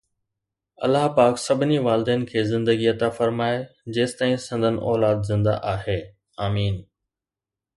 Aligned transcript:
الله 0.85 1.05
پاڪ 1.17 1.33
سڀني 1.45 1.79
والدين 1.87 2.21
کي 2.29 2.39
زندگي 2.51 2.87
عطا 2.93 3.09
فرمائي 3.17 3.57
جيستائين 3.97 4.39
سندن 4.47 4.75
اولاد 4.89 5.17
زندهه 5.29 5.63
آهي، 5.75 5.99
آمين 6.47 6.83